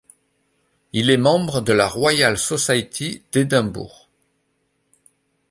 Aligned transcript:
Il 0.93 1.11
est 1.11 1.17
membre 1.17 1.61
de 1.61 1.73
la 1.73 1.87
Royal 1.87 2.35
Society 2.35 3.21
d'Édimbourg. 3.31 4.09